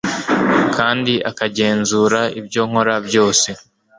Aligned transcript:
kandi 0.75 1.13
akagenzura 1.29 2.19
ibyo 2.39 2.61
nkora 2.69 2.95
byose 3.07 3.49